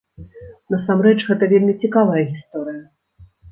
[0.73, 2.83] Насамрэч гэта вельмі цікавая гісторыя.